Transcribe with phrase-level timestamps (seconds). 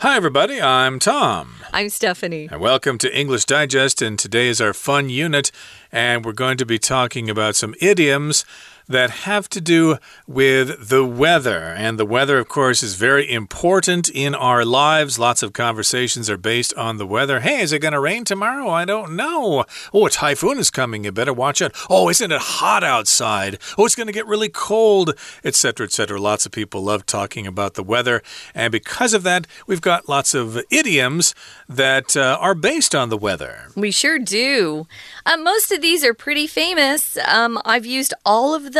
[0.00, 0.62] Hi, everybody.
[0.62, 1.56] I'm Tom.
[1.72, 2.48] I'm Stephanie.
[2.52, 4.00] And welcome to English Digest.
[4.00, 5.50] And today is our fun unit.
[5.90, 8.44] And we're going to be talking about some idioms
[8.88, 11.74] that have to do with the weather.
[11.76, 15.18] And the weather, of course, is very important in our lives.
[15.18, 17.40] Lots of conversations are based on the weather.
[17.40, 18.68] Hey, is it going to rain tomorrow?
[18.70, 19.64] I don't know.
[19.92, 21.04] Oh, a typhoon is coming.
[21.04, 21.74] You better watch out.
[21.90, 23.58] Oh, isn't it hot outside?
[23.76, 26.18] Oh, it's going to get really cold, etc., etc.
[26.18, 28.22] Lots of people love talking about the weather.
[28.54, 31.34] And because of that, we've got lots of idioms
[31.68, 33.68] that uh, are based on the weather.
[33.76, 34.86] We sure do.
[35.26, 37.18] Uh, most of these are pretty famous.
[37.26, 38.77] Um, I've used all of them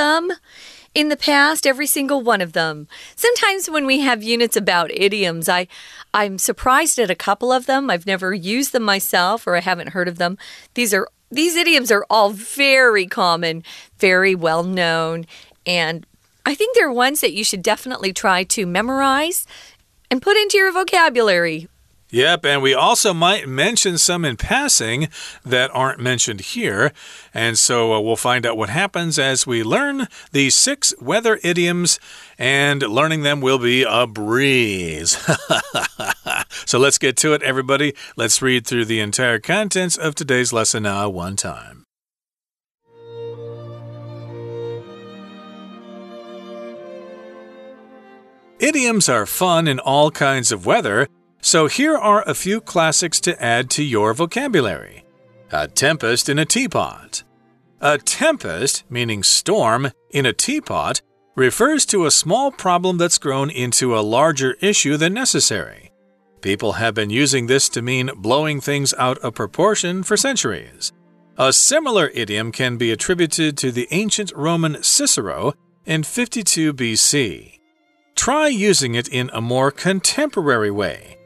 [0.94, 2.88] in the past, every single one of them.
[3.14, 5.68] Sometimes when we have units about idioms, I
[6.14, 7.90] I'm surprised at a couple of them.
[7.90, 10.38] I've never used them myself or I haven't heard of them.
[10.74, 13.62] These are these idioms are all very common,
[13.98, 15.26] very well known,
[15.66, 16.06] and
[16.46, 19.46] I think they're ones that you should definitely try to memorize
[20.10, 21.68] and put into your vocabulary.
[22.10, 25.08] Yep, and we also might mention some in passing
[25.44, 26.92] that aren't mentioned here.
[27.34, 32.00] And so uh, we'll find out what happens as we learn these six weather idioms,
[32.38, 35.18] and learning them will be a breeze.
[36.64, 37.94] so let's get to it, everybody.
[38.16, 41.84] Let's read through the entire contents of today's lesson now, one time.
[48.60, 51.06] Idioms are fun in all kinds of weather.
[51.40, 55.04] So here are a few classics to add to your vocabulary.
[55.52, 57.22] A tempest in a teapot.
[57.80, 61.00] A tempest, meaning storm, in a teapot
[61.36, 65.92] refers to a small problem that's grown into a larger issue than necessary.
[66.40, 70.92] People have been using this to mean blowing things out of proportion for centuries.
[71.36, 75.54] A similar idiom can be attributed to the ancient Roman Cicero
[75.86, 77.60] in 52 BC.
[78.16, 81.17] Try using it in a more contemporary way.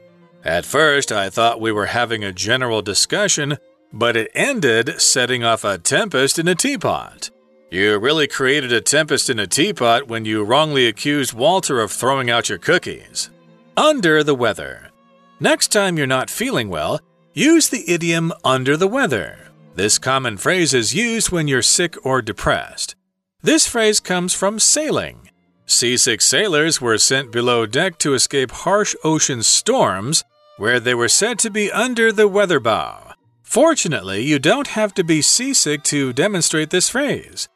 [0.43, 3.57] At first, I thought we were having a general discussion,
[3.93, 7.29] but it ended setting off a tempest in a teapot.
[7.71, 12.29] You really created a tempest in a teapot when you wrongly accused Walter of throwing
[12.29, 13.29] out your cookies.
[13.77, 14.91] Under the weather.
[15.39, 16.99] Next time you're not feeling well,
[17.33, 19.37] use the idiom under the weather.
[19.75, 22.95] This common phrase is used when you're sick or depressed.
[23.41, 25.29] This phrase comes from sailing.
[25.65, 30.23] Seasick sailors were sent below deck to escape harsh ocean storms
[30.63, 33.11] where they were said to be under the weather bow.
[33.41, 37.49] Fortunately, you don't have to be seasick to demonstrate this phrase.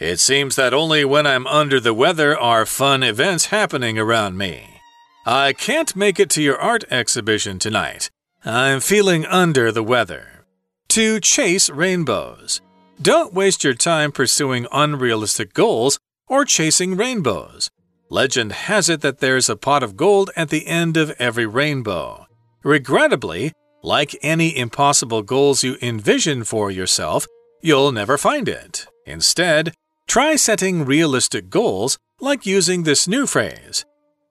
[0.00, 4.80] It seems that only when I'm under the weather are fun events happening around me.
[5.24, 8.10] I can't make it to your art exhibition tonight.
[8.44, 10.44] I'm feeling under the weather.
[10.88, 12.60] To chase rainbows.
[13.00, 17.70] Don't waste your time pursuing unrealistic goals or chasing rainbows.
[18.10, 22.27] Legend has it that there's a pot of gold at the end of every rainbow.
[22.64, 23.52] Regrettably,
[23.82, 27.26] like any impossible goals you envision for yourself,
[27.60, 28.86] you'll never find it.
[29.06, 29.74] Instead,
[30.06, 33.84] try setting realistic goals like using this new phrase.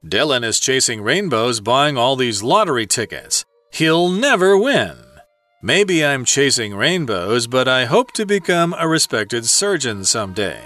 [0.05, 3.45] Dylan is chasing rainbows buying all these lottery tickets.
[3.71, 4.97] He'll never win.
[5.61, 10.61] Maybe I'm chasing rainbows, but I hope to become a respected surgeon someday.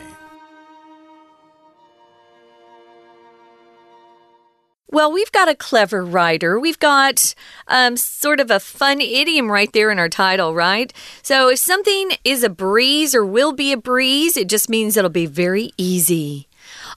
[4.91, 6.59] Well, we've got a clever writer.
[6.59, 7.33] We've got
[7.69, 10.91] um, sort of a fun idiom right there in our title, right?
[11.21, 15.09] So if something is a breeze or will be a breeze, it just means it'll
[15.09, 16.49] be very easy.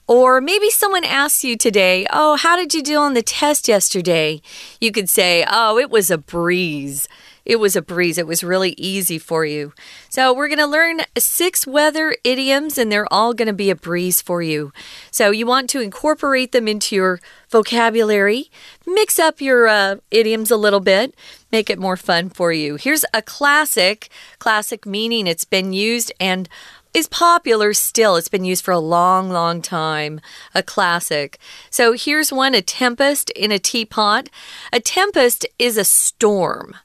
[0.07, 4.41] Or maybe someone asks you today, Oh, how did you do on the test yesterday?
[4.81, 7.07] You could say, Oh, it was a breeze.
[7.45, 8.17] It was a breeze.
[8.17, 9.71] It was really easy for you.
[10.09, 13.75] So, we're going to learn six weather idioms, and they're all going to be a
[13.75, 14.73] breeze for you.
[15.11, 17.19] So, you want to incorporate them into your
[17.55, 18.51] vocabulary,
[18.85, 21.15] mix up your uh, idioms a little bit,
[21.53, 22.75] make it more fun for you.
[22.75, 26.49] Here's a classic, classic meaning it's been used and
[26.93, 28.17] is popular still.
[28.17, 30.19] It's been used for a long, long time,
[30.53, 31.39] a classic.
[31.69, 34.29] So here's one a tempest in a teapot.
[34.73, 36.75] A tempest is a storm.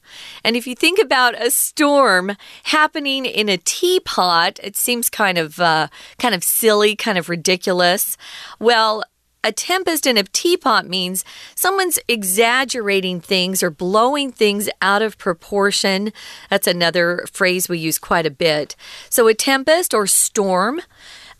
[0.41, 5.59] And if you think about a storm happening in a teapot, it seems kind of
[5.59, 5.87] uh,
[6.17, 8.17] kind of silly, kind of ridiculous.
[8.57, 9.03] Well,
[9.43, 16.13] a tempest in a teapot means someone's exaggerating things or blowing things out of proportion.
[16.49, 18.75] That's another phrase we use quite a bit.
[19.09, 20.81] So, a tempest or storm.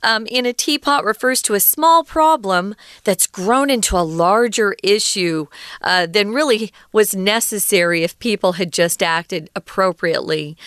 [0.03, 5.45] Um, in a teapot refers to a small problem that's grown into a larger issue
[5.81, 10.57] uh, than really was necessary if people had just acted appropriately.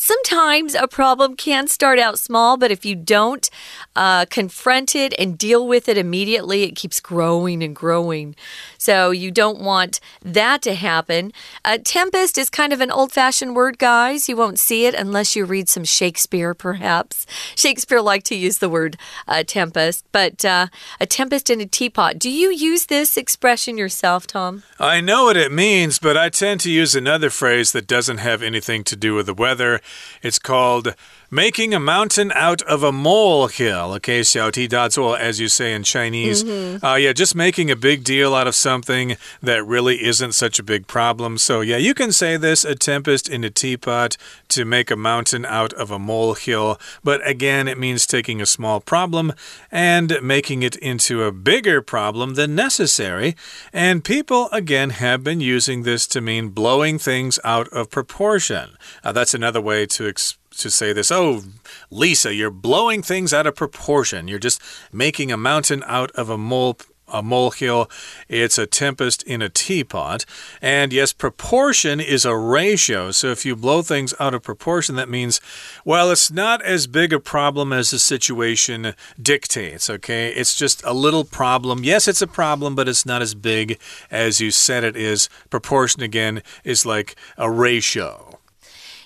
[0.00, 3.50] Sometimes a problem can start out small, but if you don't
[3.94, 8.34] uh, confront it and deal with it immediately, it keeps growing and growing.
[8.80, 11.34] So you don't want that to happen.
[11.66, 14.26] A tempest is kind of an old fashioned word, guys.
[14.26, 17.26] You won't see it unless you read some Shakespeare, perhaps.
[17.56, 18.96] Shakespeare liked to use the word
[19.28, 20.68] uh, tempest, but uh,
[20.98, 22.18] a tempest in a teapot.
[22.18, 24.62] Do you use this expression yourself, Tom?
[24.78, 28.42] I know what it means, but I tend to use another phrase that doesn't have
[28.42, 29.82] anything to do with the weather.
[30.22, 30.94] It's called
[31.31, 33.93] making a mountain out of a molehill.
[33.95, 36.43] Okay, 小题大做, as you say in Chinese.
[36.43, 36.83] Mm -hmm.
[36.83, 40.63] uh, yeah, just making a big deal out of something that really isn't such a
[40.63, 41.37] big problem.
[41.37, 44.17] So, yeah, you can say this a tempest in a teapot
[44.47, 46.77] to make a mountain out of a molehill.
[47.03, 49.33] But again, it means taking a small problem
[49.71, 53.35] and making it into a bigger problem than necessary.
[53.73, 58.77] And people, again, have been using this to mean blowing things out of proportion.
[59.03, 61.10] Uh, that's another way to explain to say this.
[61.10, 61.42] Oh,
[61.90, 64.28] Lisa, you're blowing things out of proportion.
[64.28, 64.60] You're just
[64.92, 66.78] making a mountain out of a mole
[67.12, 67.90] a molehill.
[68.28, 70.24] It's a tempest in a teapot.
[70.62, 73.10] And yes, proportion is a ratio.
[73.10, 75.40] So if you blow things out of proportion, that means,
[75.84, 80.28] well, it's not as big a problem as the situation dictates, okay?
[80.28, 81.84] It's just a little problem.
[81.84, 83.78] Yes, it's a problem, but it's not as big
[84.10, 85.28] as you said it is.
[85.50, 88.29] Proportion, again, is like a ratio.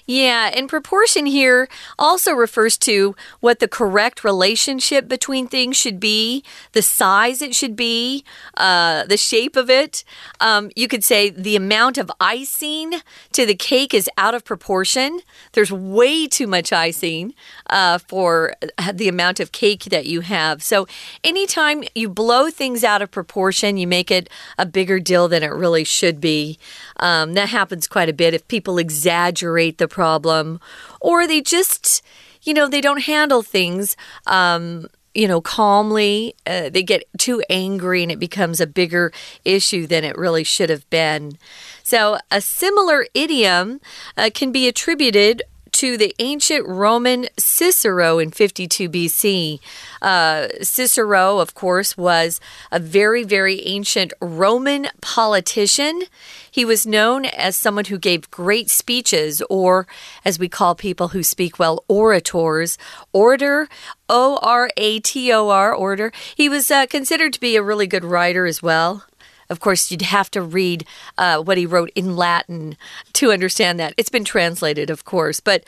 [0.07, 1.67] Yeah, and proportion here
[1.99, 7.75] also refers to what the correct relationship between things should be, the size it should
[7.75, 8.23] be,
[8.59, 10.05] uh, the shape of it.
[10.41, 13.01] Um, you could say the amount of icing
[13.33, 15.21] to the cake is out of proportion.
[15.53, 17.33] There's way too much icing
[17.71, 18.55] uh, for
[18.93, 20.63] the amount of cake that you have.
[20.63, 20.87] So,
[21.23, 24.29] anytime you blow things out of proportion, you make it
[24.59, 26.59] a bigger deal than it really should be.
[27.01, 30.61] Um, that happens quite a bit if people exaggerate the problem
[31.01, 32.03] or they just,
[32.43, 33.97] you know, they don't handle things.
[34.27, 36.35] Um, you know, calmly.
[36.45, 39.13] Uh, they get too angry and it becomes a bigger
[39.45, 41.39] issue than it really should have been.
[41.85, 43.81] So, a similar idiom
[44.17, 45.43] uh, can be attributed
[45.75, 49.61] to the ancient Roman Cicero in 52 BC.
[50.01, 52.41] Uh, Cicero, of course, was
[52.71, 56.05] a very, very ancient Roman politician.
[56.49, 59.89] He was known as someone who gave great speeches, or
[60.25, 62.79] as we call people who speak well, orators.
[63.13, 63.69] Orator,
[64.09, 66.13] O R A T O R, orator.
[66.37, 69.05] He was uh, considered to be a really good writer as well.
[69.51, 70.87] Of course, you'd have to read
[71.19, 72.77] uh, what he wrote in Latin
[73.15, 73.95] to understand that.
[73.97, 75.65] It's been translated, of course, but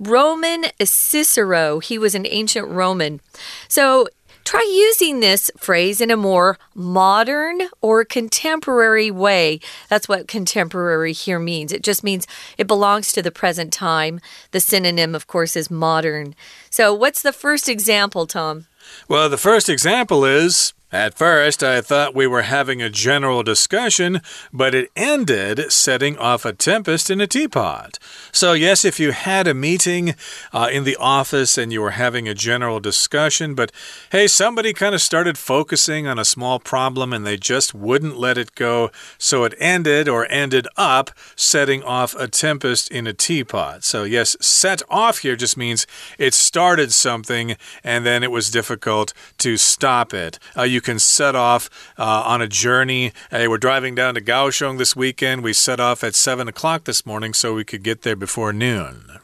[0.00, 3.20] Roman Cicero, he was an ancient Roman.
[3.66, 4.08] So
[4.44, 9.60] try using this phrase in a more modern or contemporary way.
[9.88, 11.72] That's what contemporary here means.
[11.72, 12.26] It just means
[12.56, 14.20] it belongs to the present time.
[14.52, 16.34] The synonym, of course, is modern.
[16.70, 18.66] So, what's the first example, Tom?
[19.08, 24.22] Well, the first example is at first, I thought we were having a general discussion,
[24.54, 27.98] but it ended setting off a tempest in a teapot.
[28.32, 30.14] So, yes, if you had a meeting
[30.50, 33.70] uh, in the office and you were having a general discussion, but
[34.12, 38.38] hey, somebody kind of started focusing on a small problem and they just wouldn't let
[38.38, 43.84] it go, so it ended or ended up setting off a tempest in a teapot.
[43.84, 45.86] So, yes, set off here just means
[46.16, 50.38] it started something and then it was difficult to stop it.
[50.56, 53.12] Uh, you you can set off uh, on a journey.
[53.32, 55.42] Hey, we're driving down to Kaohsiung this weekend.
[55.42, 59.18] We set off at 7 o'clock this morning so we could get there before noon.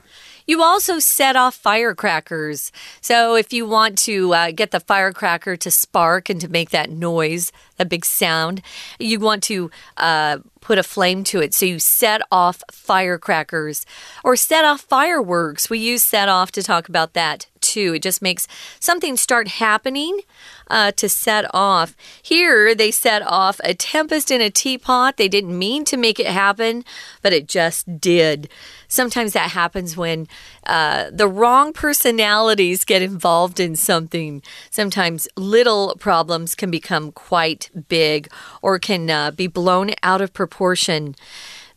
[0.48, 2.72] You also set off firecrackers.
[3.00, 6.90] So, if you want to uh, get the firecracker to spark and to make that
[6.90, 8.60] noise, that big sound,
[8.98, 11.54] you want to uh, put a flame to it.
[11.54, 13.86] So, you set off firecrackers
[14.24, 15.70] or set off fireworks.
[15.70, 17.94] We use set off to talk about that too.
[17.94, 18.46] It just makes
[18.78, 20.20] something start happening
[20.68, 21.96] uh, to set off.
[22.22, 25.16] Here, they set off a tempest in a teapot.
[25.16, 26.84] They didn't mean to make it happen,
[27.20, 28.48] but it just did.
[28.86, 30.28] Sometimes that happens when
[30.66, 34.42] uh, the wrong personalities get involved in something.
[34.70, 38.28] Sometimes little problems can become quite big
[38.62, 41.16] or can uh, be blown out of proportion.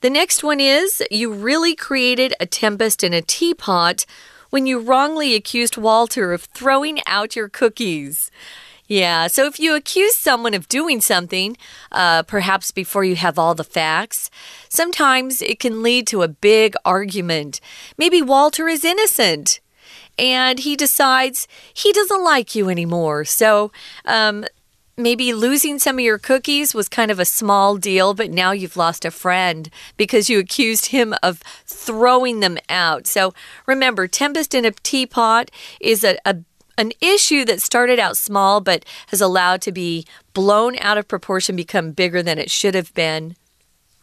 [0.01, 4.05] The next one is you really created a tempest in a teapot
[4.57, 8.31] when you wrongly accused Walter of throwing out your cookies.
[8.87, 11.55] Yeah, so if you accuse someone of doing something,
[11.91, 14.31] uh, perhaps before you have all the facts,
[14.67, 17.61] sometimes it can lead to a big argument.
[17.99, 19.59] Maybe Walter is innocent
[20.17, 23.25] and he decides he doesn't like you anymore.
[23.25, 23.71] So,
[24.05, 24.43] um,
[24.97, 28.75] maybe losing some of your cookies was kind of a small deal, but now you've
[28.75, 33.07] lost a friend because you accused him of throwing them out.
[33.07, 33.33] So
[33.65, 36.37] remember, tempest in a teapot is a, a
[36.79, 41.55] an issue that started out small but has allowed to be blown out of proportion,
[41.55, 43.35] become bigger than it should have been.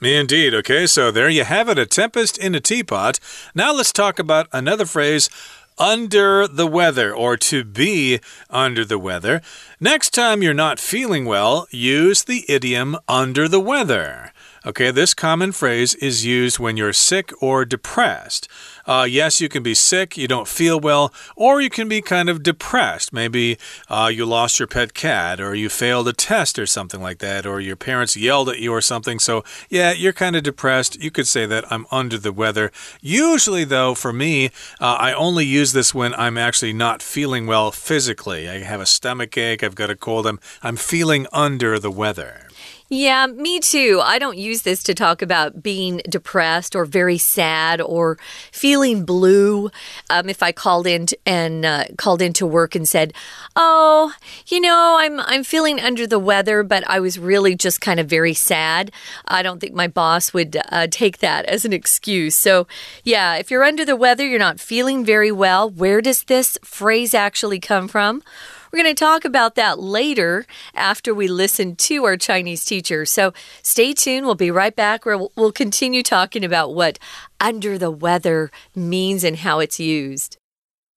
[0.00, 0.52] Me indeed.
[0.54, 3.20] Okay, so there you have it a tempest in a teapot.
[3.54, 5.30] Now let's talk about another phrase
[5.78, 9.40] under the weather or to be under the weather.
[9.80, 14.32] Next time you're not feeling well, use the idiom under the weather.
[14.66, 18.48] Okay, this common phrase is used when you're sick or depressed.
[18.86, 22.30] Uh, yes, you can be sick, you don't feel well, or you can be kind
[22.30, 23.12] of depressed.
[23.12, 23.58] Maybe
[23.90, 27.44] uh, you lost your pet cat, or you failed a test, or something like that,
[27.44, 29.18] or your parents yelled at you, or something.
[29.18, 30.98] So, yeah, you're kind of depressed.
[30.98, 32.72] You could say that I'm under the weather.
[33.02, 34.46] Usually, though, for me,
[34.80, 38.48] uh, I only use this when I'm actually not feeling well physically.
[38.48, 42.48] I have a stomach ache, I've got a cold, I'm, I'm feeling under the weather.
[42.96, 44.00] Yeah, me too.
[44.04, 48.18] I don't use this to talk about being depressed or very sad or
[48.52, 49.72] feeling blue.
[50.10, 53.12] Um, if I called in and uh, called into work and said,
[53.56, 54.12] "Oh,
[54.46, 58.06] you know, I'm I'm feeling under the weather, but I was really just kind of
[58.06, 58.92] very sad,"
[59.26, 62.36] I don't think my boss would uh, take that as an excuse.
[62.36, 62.68] So,
[63.02, 65.68] yeah, if you're under the weather, you're not feeling very well.
[65.68, 68.22] Where does this phrase actually come from?
[68.74, 73.06] We're going to talk about that later after we listen to our Chinese teacher.
[73.06, 74.26] So stay tuned.
[74.26, 76.98] We'll be right back where we'll continue talking about what
[77.38, 80.38] under the weather means and how it's used.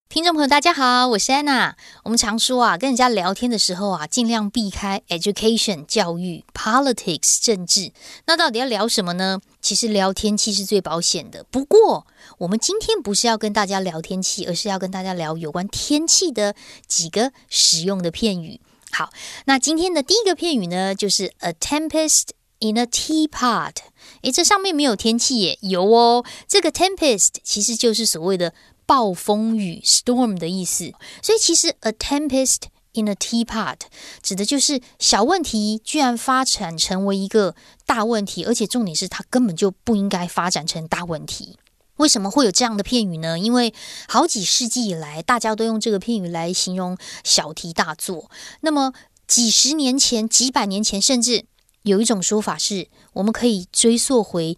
[0.09, 1.75] 听众朋友，大家好，我是安娜。
[2.03, 7.91] 我们常说啊，跟人家聊天的时候啊，尽量避开 education 教育、politics 政治。
[8.25, 9.41] 那到底要聊什么呢？
[9.61, 11.43] 其实聊天气是最保险的。
[11.51, 16.55] 不过，我们今天不是要跟大家聊天气，而是要跟大家聊有关天气的
[16.87, 18.61] 几个实用的片语。
[18.91, 19.11] 好，
[19.45, 23.73] 那今天的第一个片语呢，就是 a tempest in a teapot。
[24.21, 26.23] 诶，这上面没有天气耶，有哦。
[26.47, 28.53] 这个 tempest 其实就是所谓的。
[28.87, 30.91] 暴风雨 （storm） 的意思，
[31.21, 32.61] 所以其实 a tempest
[32.93, 33.81] in a teapot
[34.23, 37.53] 指的就是小问题居然发展成为一个
[37.85, 41.59] 大问题，而且重点是它根本就不应该发展成大问题。
[41.97, 43.37] 为什么会有这样的片语呢？
[43.37, 43.73] 因为
[44.07, 48.31] 好几世纪以来，大家都用这个片语来形容小题大做。
[48.61, 48.93] 那么
[49.27, 51.45] 几十年前、几百年前，甚至
[51.81, 54.57] 有一种说法是，我们可以追溯回。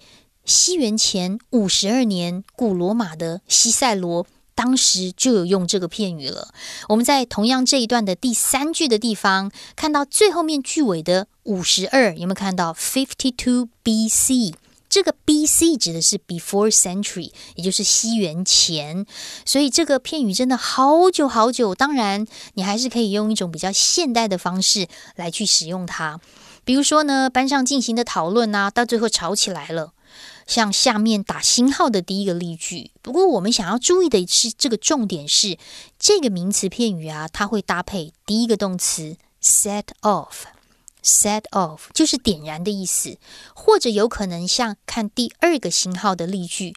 [0.49, 4.25] 西元前五十二年，古罗马的西塞罗
[4.55, 6.51] 当时就有用这个片语了。
[6.87, 14.55] 我们在同样这一段的第三句的地方，看到最后面句尾的五十二，有没有看到 fifty two B.C.？
[14.89, 15.77] 这个 B.C.
[15.77, 19.05] 指的是 before century，也就是西元前。
[19.45, 21.75] 所以这个片语真的好久好久。
[21.75, 22.25] 当然，
[22.55, 26.19] 你还是可以用一种比较现代的方式来去使用它。
[26.65, 29.91] 比如说呢，班上进行的讨论啊，到最后吵起来了。
[30.47, 35.57] 像下面打星号的第一个例句，不过我们想要注意的是，这个重点是
[35.97, 43.17] 这个名词片语啊，它会搭配第一个动词 set off，set off 就是点燃的意思，
[43.53, 46.75] 或者有可能像看第二个星号的例句，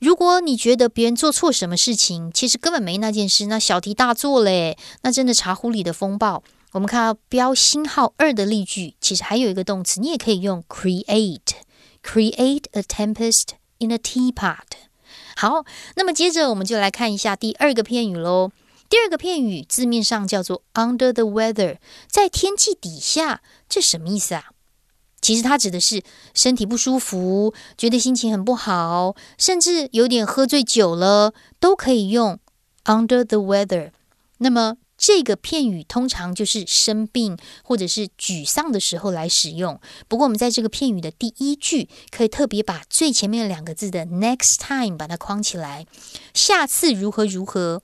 [0.00, 6.42] 如果你觉得别人做错什么事情，其实根本没那件事，那小题大做嘞，那真的茶壶里的风暴。
[6.72, 11.38] 我们看到标星号二的例句，其实还有一个动词，你也可以用 create。
[12.02, 14.58] Create a tempest in a teapot。
[15.36, 15.64] 好，
[15.96, 18.50] 那么接着我们就来看一下第二个片语喽。
[18.88, 21.78] 第二个片语字面上叫做 under the weather，
[22.08, 24.50] 在天气底下，这什么意思啊？
[25.22, 26.02] 其实它指的是
[26.34, 32.38] 身体不舒服，觉得心情很不好，甚至有点喝醉酒了，都可以用
[32.84, 33.92] under the weather。
[34.38, 39.80] 那么这个片语通常就是生病或者是沮丧的时候来使用。
[40.06, 45.88] 不过，我们在这个片语的第一句可以特别把最前面两个字的 next time 把它框起来。
[46.32, 47.82] 下次如何如何？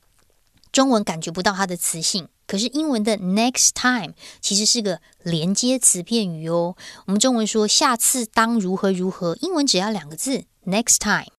[0.71, 6.77] 中文感觉不到它的词性，可是英文的 next time 其实是个连接词片语哦。
[7.07, 11.33] 我们中文说下次当如何如何，英文只要两个字 next time。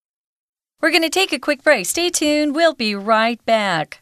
[0.81, 1.85] We're going to take a quick break.
[1.85, 2.51] Stay tuned.
[2.51, 3.99] We'll be right back.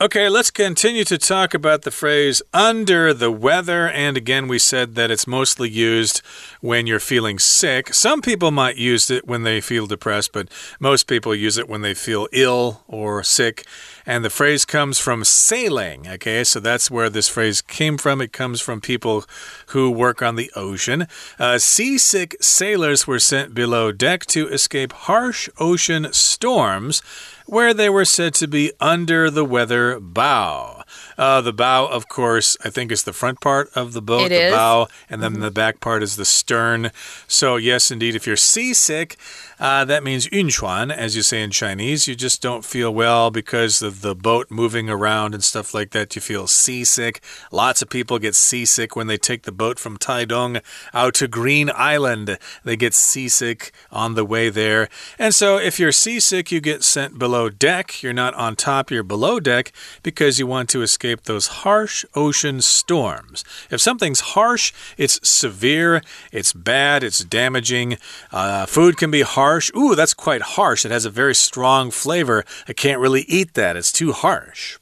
[0.00, 3.88] Okay, let's continue to talk about the phrase under the weather.
[3.88, 6.22] And again, we said that it's mostly used
[6.60, 7.92] when you're feeling sick.
[7.92, 11.80] Some people might use it when they feel depressed, but most people use it when
[11.80, 13.66] they feel ill or sick.
[14.08, 16.08] And the phrase comes from sailing.
[16.08, 18.22] Okay, so that's where this phrase came from.
[18.22, 19.26] It comes from people
[19.66, 21.06] who work on the ocean.
[21.38, 27.02] Uh, seasick sailors were sent below deck to escape harsh ocean storms
[27.44, 30.82] where they were said to be under the weather bow.
[31.18, 34.28] Uh, the bow, of course, I think is the front part of the boat, It
[34.30, 34.52] the is.
[34.54, 35.42] bow, and then Mm-hmm.
[35.42, 36.92] the back part is the stern.
[37.26, 39.16] So, yes, indeed, if you're seasick,
[39.58, 42.06] uh, that means 晕船, as you say in Chinese.
[42.06, 46.14] You just don't feel well because of the boat moving around and stuff like that.
[46.14, 47.20] You feel seasick.
[47.50, 50.62] Lots of people get seasick when they take the boat from Taidong
[50.94, 52.38] out to Green Island.
[52.62, 54.88] They get seasick on the way there.
[55.18, 58.02] And so, if you're seasick, you get sent below deck.
[58.04, 59.72] You're not on top, you're below deck
[60.04, 63.44] because you want to escape those harsh ocean storms.
[63.70, 67.98] If something's harsh, it's severe, it's bad, it's damaging.
[68.32, 69.70] Uh, food can be harsh.
[69.76, 70.84] Ooh, that's quite harsh.
[70.84, 72.44] It has a very strong flavor.
[72.68, 74.78] I can't really eat that, it's too harsh.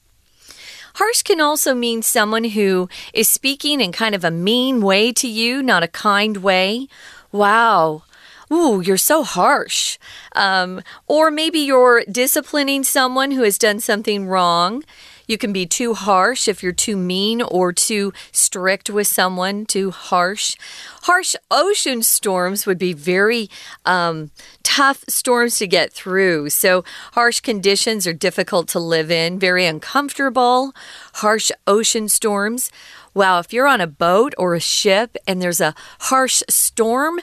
[0.95, 5.29] Harsh can also mean someone who is speaking in kind of a mean way to
[5.29, 6.89] you, not a kind way.
[7.33, 8.05] Wow.
[8.51, 9.99] Ooh, you're so harsh.
[10.35, 14.85] Um, or maybe you're disciplining someone who has done something wrong.
[15.27, 19.91] You can be too harsh if you're too mean or too strict with someone, too
[19.91, 20.57] harsh.
[21.03, 23.51] Harsh ocean storms would be very
[23.85, 24.31] um,
[24.63, 26.51] tough storms to get through.
[26.51, 30.73] So, harsh conditions are difficult to live in, very uncomfortable.
[31.15, 32.71] Harsh ocean storms.
[33.17, 37.19] Wow, if you're on a boat or a ship and there's a harsh storm,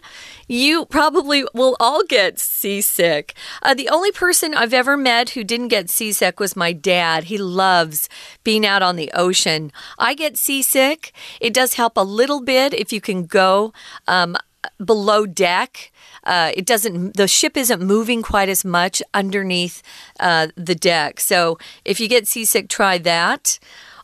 [0.48, 3.36] you probably will all get seasick.
[3.62, 7.26] Uh, the only person I've ever met who didn't get seasick was my dad.
[7.26, 8.10] He loves
[8.44, 9.72] being out on the ocean.
[10.00, 11.12] I get seasick.
[11.40, 13.72] It does help a little bit if you can go
[14.08, 14.36] um,
[14.84, 15.92] below deck.
[16.24, 19.84] Uh, it doesn't, the ship isn't moving quite as much underneath
[20.20, 21.20] uh, the deck.
[21.20, 23.60] So if you get seasick, try that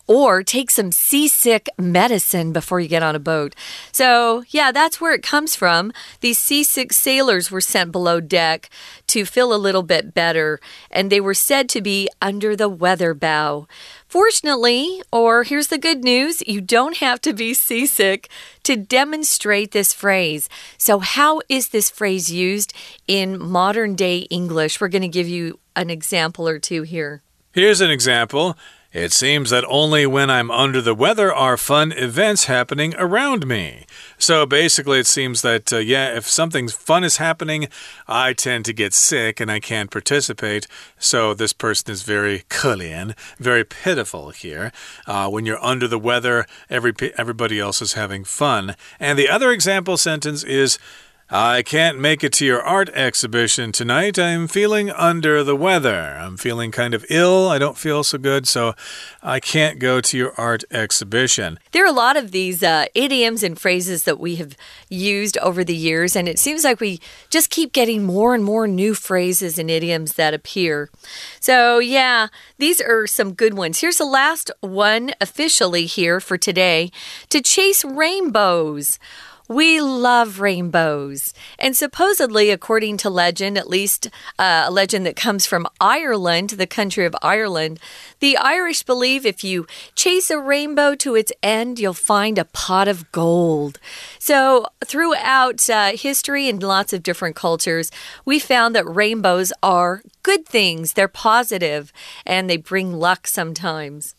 [0.10, 3.54] or take some seasick medicine before you get on a boat.
[3.92, 5.94] So, yeah, that's where it comes from.
[6.22, 8.72] These seasick sailors were sent below deck
[9.06, 13.14] to feel a little bit better, and they were said to be under the weather
[13.14, 13.68] bow.
[14.08, 18.30] Fortunately, or here's the good news, you don't have to be seasick
[18.64, 20.50] to demonstrate this phrase.
[20.80, 22.74] So, how is this phrase used
[23.08, 24.82] in modern day English?
[24.82, 27.22] We're going to give you an example or two here.
[27.52, 28.58] Here's an example.
[28.92, 33.86] It seems that only when I'm under the weather are fun events happening around me.
[34.18, 37.68] So basically, it seems that, uh, yeah, if something fun is happening,
[38.08, 40.66] I tend to get sick and I can't participate.
[40.98, 44.72] So this person is very 可怜, very pitiful here.
[45.06, 48.76] Uh, when you're under the weather, every, everybody else is having fun.
[49.00, 50.80] And the other example sentence is,
[51.32, 54.18] I can't make it to your art exhibition tonight.
[54.18, 56.18] I'm feeling under the weather.
[56.20, 57.50] I'm feeling kind of ill.
[57.50, 58.74] I don't feel so good, so
[59.22, 61.60] I can't go to your art exhibition.
[61.72, 64.58] There are a lot of these uh, idioms and phrases that we have
[64.90, 68.68] used over the years, and it seems like we just keep getting more and more
[68.68, 70.90] new phrases and idioms that appear.
[71.40, 73.82] So, yeah, these are some good ones.
[73.82, 76.92] Here's the last one officially here for today
[77.30, 78.98] to chase rainbows.
[79.50, 81.34] We love rainbows.
[81.58, 84.08] And supposedly, according to legend, at least
[84.38, 87.80] uh, a legend that comes from Ireland, the country of Ireland,
[88.20, 92.88] the Irish believe if you chase a rainbow to its end, you'll find a pot
[92.88, 93.80] of gold.
[94.20, 97.90] So, throughout uh, history and lots of different cultures,
[98.26, 101.92] we found that rainbows are good things, they're positive,
[102.24, 104.14] and they bring luck sometimes.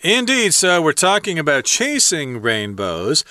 [0.00, 3.24] Indeed, so we're talking about chasing rainbows.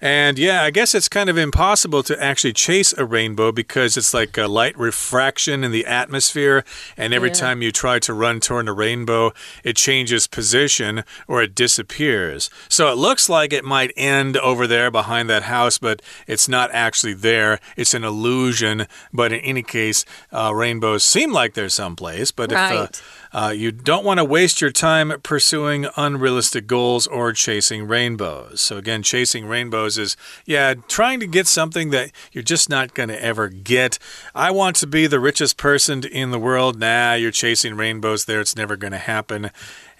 [0.00, 4.14] And yeah, I guess it's kind of impossible to actually chase a rainbow because it's
[4.14, 6.64] like a light refraction in the atmosphere.
[6.96, 7.34] And every Yeah.
[7.34, 9.32] time you try to run toward a rainbow,
[9.62, 12.48] it changes position or it disappears.
[12.68, 16.70] So it looks like it might end over there behind that house, but it's not
[16.72, 17.60] actually there.
[17.76, 18.86] It's an illusion.
[19.12, 22.30] But in any case, uh, rainbows seem like they're someplace.
[22.30, 23.02] But if uh, Right.
[23.32, 28.60] Uh, you don't want to waste your time pursuing unrealistic goals or chasing rainbows.
[28.60, 33.08] So, again, chasing rainbows is, yeah, trying to get something that you're just not going
[33.08, 33.98] to ever get.
[34.34, 36.78] I want to be the richest person in the world.
[36.78, 38.40] Nah, you're chasing rainbows there.
[38.40, 39.50] It's never going to happen.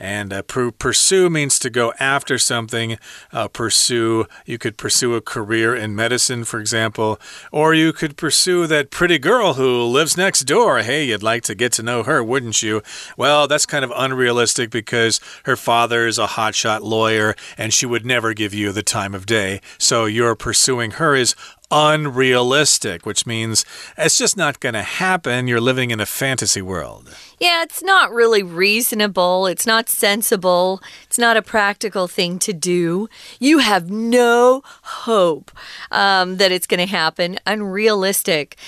[0.00, 2.98] And uh, pur pursue means to go after something.
[3.32, 7.20] Uh, pursue, you could pursue a career in medicine, for example,
[7.52, 10.78] or you could pursue that pretty girl who lives next door.
[10.78, 12.82] Hey, you'd like to get to know her, wouldn't you?
[13.20, 18.06] Well, that's kind of unrealistic because her father is a hotshot lawyer and she would
[18.06, 19.60] never give you the time of day.
[19.76, 21.34] So you're pursuing her is
[21.70, 23.66] unrealistic, which means
[23.98, 25.48] it's just not going to happen.
[25.48, 27.14] You're living in a fantasy world.
[27.40, 29.46] Yeah, it's not really reasonable.
[29.46, 30.82] It's not sensible.
[31.04, 33.08] It's not a practical thing to do.
[33.38, 35.50] You have no hope
[35.90, 37.38] um, that it's going to happen.
[37.46, 38.58] Unrealistic.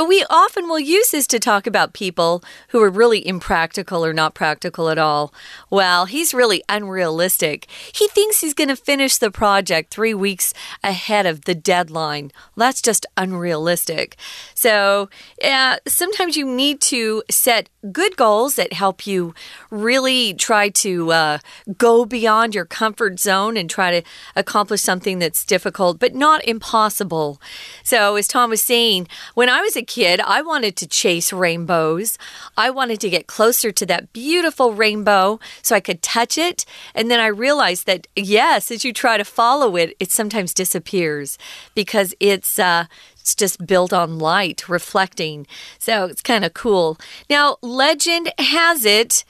[0.00, 4.34] We often will use this to talk about people who are really impractical or not
[4.34, 5.34] practical at all.
[5.68, 7.66] Well, he's really unrealistic.
[7.92, 12.30] He thinks he's going to finish the project three weeks ahead of the deadline.
[12.56, 14.16] That's just unrealistic.
[14.54, 15.10] So,
[15.42, 19.34] yeah, sometimes you need to set good goals that help you
[19.70, 21.38] really try to uh,
[21.78, 27.40] go beyond your comfort zone and try to accomplish something that's difficult, but not impossible.
[27.82, 32.18] So, as Tom was saying, when I was a kid, I wanted to chase rainbows.
[32.56, 36.64] I wanted to get closer to that beautiful rainbow so I could touch it.
[36.94, 41.38] And then I realized that, yes, as you try to follow it, it sometimes disappears
[41.74, 42.84] because it's uh,
[43.20, 45.46] it's just built on light, reflecting.
[45.78, 46.98] So it's kind of cool.
[47.28, 49.24] Now, legend has it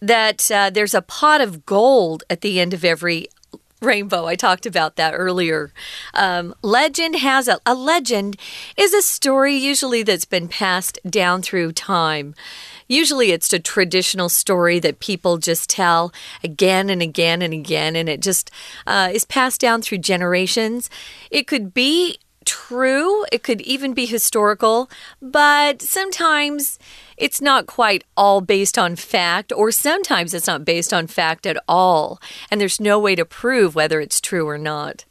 [0.00, 3.28] that uh, there's a pot of gold at the end of every
[3.82, 4.26] rainbow.
[4.26, 5.72] I talked about that earlier.
[6.14, 8.36] Um, legend has a, a legend
[8.76, 12.34] is a story usually that's been passed down through time.
[12.88, 16.12] Usually it's a traditional story that people just tell
[16.44, 18.50] again and again and again, and it just
[18.86, 20.90] uh, is passed down through generations.
[21.30, 26.78] It could be true, it could even be historical, but sometimes
[27.16, 31.62] it's not quite all based on fact, or sometimes it's not based on fact at
[31.68, 35.04] all, and there's no way to prove whether it's true or not.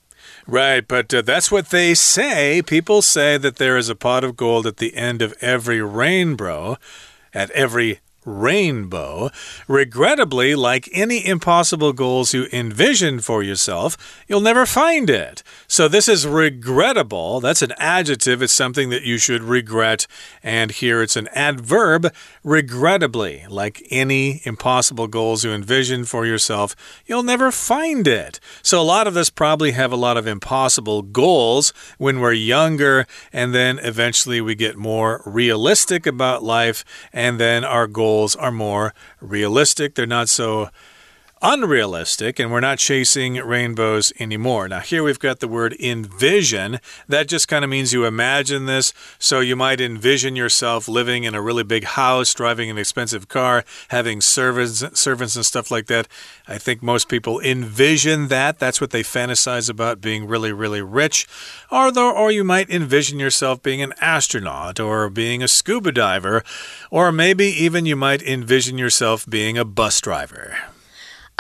[0.48, 2.62] Right, but uh, that's what they say.
[2.62, 6.78] People say that there is a pot of gold at the end of every rainbow,
[7.34, 9.32] at every rainbow.
[9.68, 15.42] Regrettably, like any impossible goals you envision for yourself, you'll never find it.
[15.68, 17.40] So, this is regrettable.
[17.40, 18.42] That's an adjective.
[18.42, 20.06] It's something that you should regret.
[20.44, 23.46] And here it's an adverb, regrettably.
[23.50, 28.40] Like any impossible goals you envision for yourself, you'll never find it.
[28.62, 33.08] So, a lot of us probably have a lot of impossible goals when we're younger,
[33.34, 38.52] and then eventually we get more realistic about life, and then our goals goals are
[38.52, 39.96] more realistic.
[39.96, 40.70] They're not so
[41.42, 44.68] unrealistic and we're not chasing rainbows anymore.
[44.68, 46.80] Now, here we've got the word envision.
[47.08, 48.94] That just kind of means you imagine this.
[49.18, 53.64] So you might envision yourself living in a really big house, driving an expensive car,
[53.90, 56.08] having servants, servants and stuff like that.
[56.48, 58.60] I think most people envision that.
[58.60, 61.28] That's what they fantasize about being really, really rich.
[61.72, 66.44] Or, or you might envision yourself being an astronaut or being a scuba diver.
[66.90, 70.56] Or maybe even you might envision yourself being a bus driver.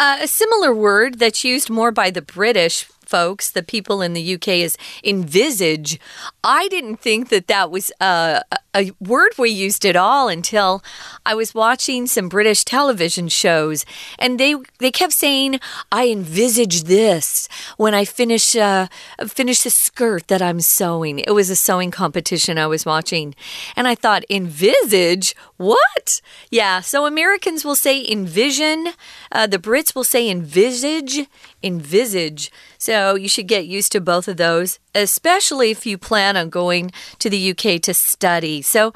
[0.01, 4.33] Uh, a similar word that's used more by the British folks, the people in the
[4.35, 5.99] UK, is envisage.
[6.43, 8.41] I didn't think that that was a,
[8.73, 10.81] a word we used at all until
[11.25, 13.85] I was watching some British television shows,
[14.17, 15.59] and they they kept saying,
[15.91, 18.87] "I envisage this when I finish uh,
[19.27, 23.35] finish the skirt that I'm sewing." It was a sewing competition I was watching,
[23.75, 28.93] and I thought, "Envisage what?" Yeah, so Americans will say envision,
[29.31, 31.27] uh, the Brits will say envisage,
[31.63, 32.51] envisage.
[32.77, 36.91] So you should get used to both of those, especially if you plan on going
[37.19, 38.61] to the UK to study.
[38.61, 38.87] So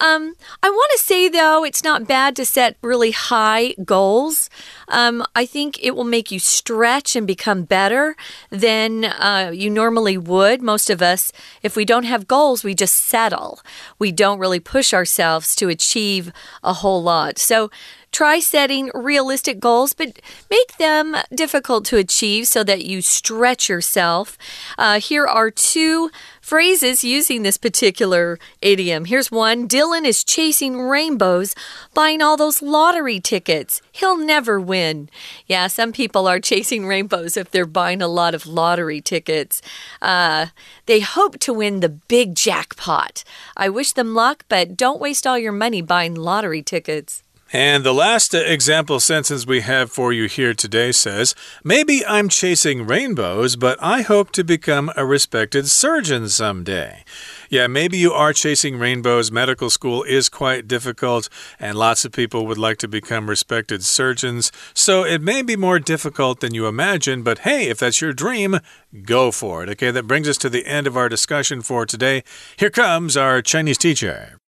[0.00, 4.50] um, I want to say, though, it's not bad to set really high goals.
[4.88, 8.16] Um, I think it will make you stretch and become better
[8.50, 10.62] than uh, you normally would.
[10.62, 13.60] Most of us, if we don't have goals, we just settle.
[13.98, 17.38] We don't really push ourselves to achieve a whole lot.
[17.38, 17.70] So
[18.12, 20.20] Try setting realistic goals, but
[20.50, 24.36] make them difficult to achieve so that you stretch yourself.
[24.76, 29.04] Uh, here are two phrases using this particular idiom.
[29.04, 31.54] Here's one Dylan is chasing rainbows,
[31.94, 33.80] buying all those lottery tickets.
[33.92, 35.08] He'll never win.
[35.46, 39.62] Yeah, some people are chasing rainbows if they're buying a lot of lottery tickets.
[40.02, 40.46] Uh,
[40.86, 43.22] they hope to win the big jackpot.
[43.56, 47.22] I wish them luck, but don't waste all your money buying lottery tickets.
[47.52, 51.34] And the last example sentence we have for you here today says
[51.64, 57.04] Maybe I'm chasing rainbows, but I hope to become a respected surgeon someday.
[57.48, 59.32] Yeah, maybe you are chasing rainbows.
[59.32, 64.52] Medical school is quite difficult, and lots of people would like to become respected surgeons.
[64.72, 68.60] So it may be more difficult than you imagine, but hey, if that's your dream,
[69.02, 69.68] go for it.
[69.70, 72.22] Okay, that brings us to the end of our discussion for today.
[72.56, 74.39] Here comes our Chinese teacher.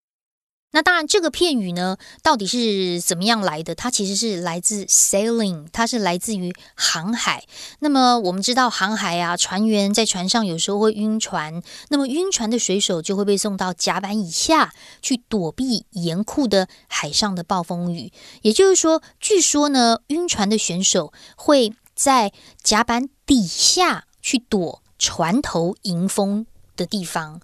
[0.75, 3.75] 那当然，这个片语呢，到底是怎么样来的？
[3.75, 7.43] 它其实是来自 sailing，它是来自于航海。
[7.77, 18.11] 那么我们知道，航海啊，船员在船上有时候会晕船，那么晕船的水手就会被送到甲板以下去躲避严酷的海上的暴风雨。
[18.41, 22.33] 也就是说，据说呢，晕船的选手会在
[22.63, 26.47] 甲板底下去躲船头迎风。
[26.75, 27.39] 的地方，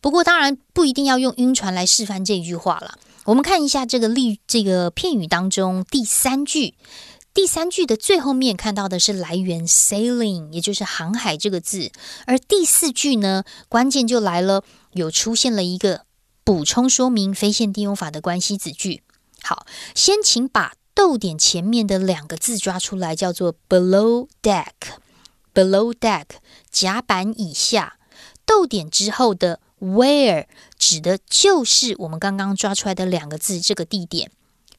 [0.00, 2.98] 不过当然不一定要用晕船来示范这一句话了。
[3.24, 6.74] 我们看一下这个例这个片语当中第三句，
[7.32, 11.90] 第三句的最后面看到的是来源 sailing，也就是航海这个字。
[12.26, 16.02] 而第四句呢，关键就来了，有出现了一个
[16.44, 19.02] 补充说明非限定用法的关系子句。
[19.42, 26.26] 好，先请把逗点前面的两个字抓出来，叫做 below deck，below deck
[26.70, 27.96] 甲板以下。
[28.46, 30.46] 逗点之后的 where
[30.78, 34.30] 指的就是我们刚刚抓出来的两个字，这个地点。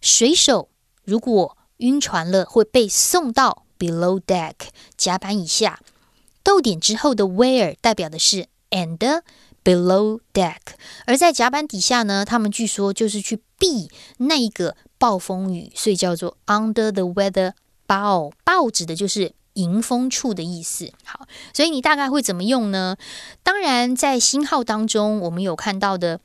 [0.01, 0.69] 水手
[1.03, 4.53] 如果晕船了，会被送到 below deck
[4.95, 5.79] 甲板以下。
[6.43, 9.21] 逗点之后的 where 代表的是 and
[9.63, 10.59] below deck，
[11.05, 17.53] 而在甲板底下呢，他们据说就是去避那一个暴风雨，所以叫做 under the weather
[17.87, 18.31] bow。
[18.45, 19.33] bow 指的就是。
[19.55, 22.95] 迎风处的意思，好，所以你大概会怎么用呢？
[23.43, 26.21] 当然，在星号当中，我们有看到的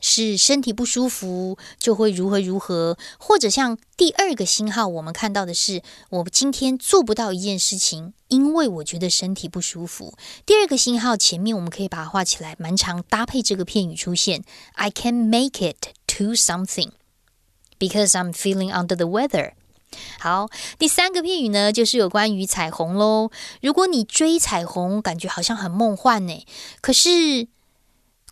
[0.00, 10.14] 是身体不舒服就会如何如何，或者像第二个星号，我们看到的是我今天做不到一件事情，因为我觉得身体不舒服。
[10.44, 16.90] 第二个星号前面我们可以把它画起来，蛮长，搭配这个片语出现：I can make it to something
[17.78, 19.52] because I'm feeling under the weather。
[20.18, 23.30] 好，第三个片语呢，就是有关于彩虹喽。
[23.60, 26.46] 如果你追彩虹，感觉好像很梦幻呢。
[26.80, 27.48] 可是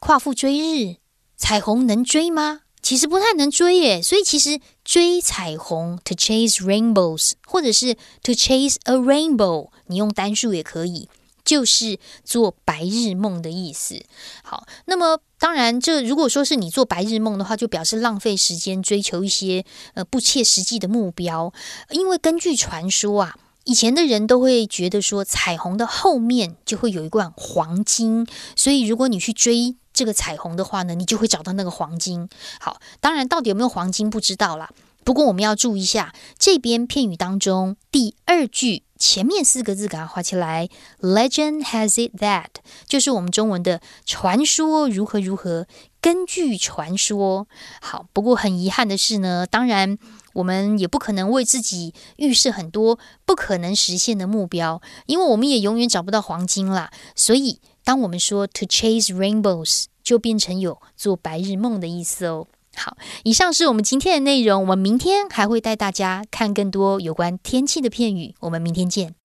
[0.00, 0.96] 夸父追日，
[1.36, 2.60] 彩虹能追吗？
[2.82, 4.02] 其实不太能追耶。
[4.02, 11.08] 所以其实追彩虹，to chase rainbows，或者是 to chase a rainbow，你用单数也可以。
[11.44, 14.04] 就是做白日梦的意思。
[14.44, 21.52] 好，那么当然，这如果说是你做白日梦的话，就表示浪费时间追求一些呃不切实际的目标。
[21.90, 28.24] 因为根据传说啊，以前的人都会觉得说，彩虹的后面就会有一罐黄金，
[28.54, 32.28] 所以如果你去追这个彩虹的话呢，你就会找到那个黄金。
[32.60, 34.70] 好，当然到底有没有黄金不知道啦。
[35.02, 38.84] 不过我们要注意一下，这边片语当中第二句。
[39.02, 40.68] 前面四个字给它画起来
[41.00, 42.46] ，Legend has it that
[42.86, 45.66] 就是我们中文的传说如何如何。
[46.00, 47.48] 根据传说，
[47.80, 48.06] 好。
[48.12, 49.98] 不过很遗憾的是呢，当然
[50.34, 56.92] 我们也不可能为自己预设很多不可能实现的目标，因为我们也永远找不到黄金啦。
[57.16, 62.46] 所以当我们说 to chase rainbows，就变成有做白日梦的意思哦。
[62.75, 64.61] 好，以上是我们今天的内容。
[64.61, 68.35] 我们明天还会带大家看更多有关天气的片语。
[68.41, 69.15] 我们明天见。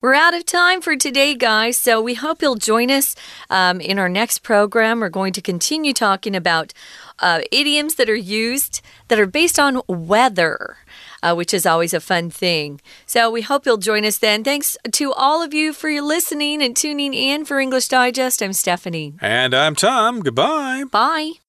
[0.00, 3.16] We're out of time for today, guys, so we hope you'll join us
[3.50, 5.00] um, in our next program.
[5.00, 6.72] We're going to continue talking about
[7.18, 10.76] uh, idioms that are used that are based on weather.
[11.20, 12.80] Uh, which is always a fun thing.
[13.04, 14.44] So we hope you'll join us then.
[14.44, 18.40] Thanks to all of you for your listening and tuning in for English Digest.
[18.40, 19.14] I'm Stephanie.
[19.20, 20.20] And I'm Tom.
[20.20, 20.84] Goodbye.
[20.88, 21.40] Bye.